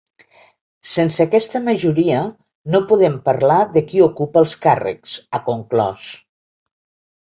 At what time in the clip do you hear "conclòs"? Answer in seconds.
5.55-6.13